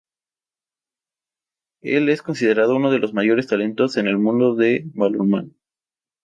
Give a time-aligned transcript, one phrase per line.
[1.83, 5.51] Él es considerado uno de los mayores talentos en el mundo de balonmano.